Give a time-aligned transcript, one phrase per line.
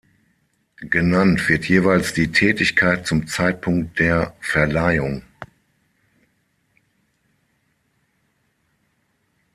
[0.77, 5.21] Genannt wird jeweils die Tätigkeit zum Zeitpunkt der Verleihung.